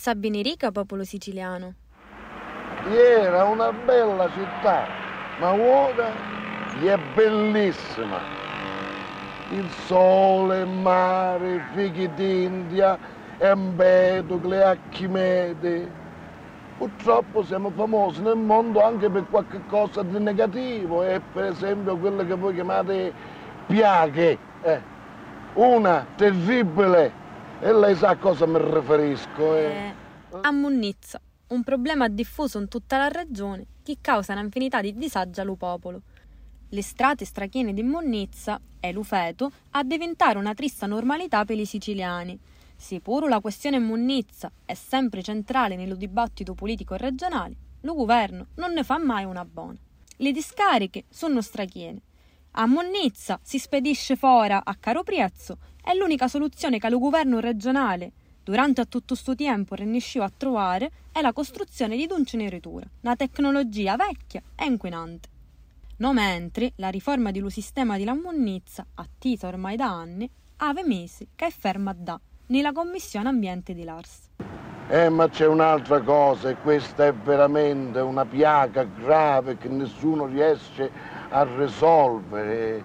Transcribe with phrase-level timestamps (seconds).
[0.00, 1.74] Sabini Rica, popolo siciliano.
[2.88, 4.86] Era una bella città,
[5.38, 6.10] ma ora
[6.82, 8.18] è bellissima.
[9.50, 12.98] Il sole, il mare, i fichi d'India,
[13.36, 15.90] Empedocle, Archimede.
[16.78, 22.26] Purtroppo siamo famosi nel mondo anche per qualche cosa di negativo, e per esempio quelle
[22.26, 23.12] che voi chiamate
[23.66, 24.38] piaghe.
[24.62, 24.80] Eh.
[25.52, 27.12] Una terribile,
[27.60, 29.54] e lei sa a cosa mi riferisco.
[29.54, 29.64] Eh.
[29.64, 29.94] Eh,
[30.40, 35.56] a Munnizza, un problema diffuso in tutta la regione che causa un'infinità di disagi al
[35.56, 36.02] popolo.
[36.70, 42.38] Le strade strachiene di Munnizza e l'ufeto a diventare una trista normalità per i siciliani.
[42.76, 48.84] Sicuro la questione Munnizza è sempre centrale nello dibattito politico regionale, lo governo non ne
[48.84, 49.78] fa mai una buona.
[50.16, 52.00] Le discariche sono strachiene.
[52.54, 58.10] A Munnizza si spedisce fora a caro prezzo è l'unica soluzione che lo governo regionale
[58.42, 63.94] durante tutto questo tempo riusciva a trovare è la costruzione di un inceneritura, una tecnologia
[63.94, 65.28] vecchia e inquinante.
[65.98, 71.46] No mentre la riforma dello sistema di Munnizza, attesa ormai da anni, ave mesi che
[71.46, 74.28] è ferma da nella Commissione Ambiente di Lars.
[74.92, 80.90] Eh, ma c'è un'altra cosa e questa è veramente una piaga grave che nessuno riesce
[81.28, 82.82] a risolvere.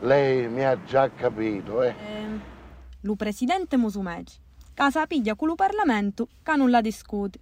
[0.00, 1.94] Lei mi ha già capito, eh?
[3.00, 4.38] eh presidente Musumeci,
[4.74, 7.38] casa piglia con lo Parlamento che non la discute.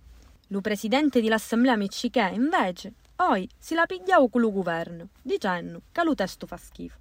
[0.49, 6.15] Lo presidente dell'Assemblea Miccichè, invece, poi si la pigliava con lo governo, dicendo che lo
[6.15, 6.99] testo fa schifo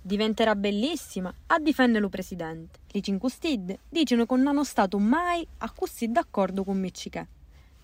[0.00, 2.78] diventerà bellissima a difendere il presidente.
[2.92, 7.26] I cinque stelle dicono che non hanno stato mai a così d'accordo con Michiché.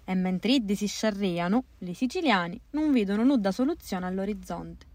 [0.04, 4.92] E mentre iddi si sciarriano, i siciliani non vedono nuda soluzione all'orizzonte.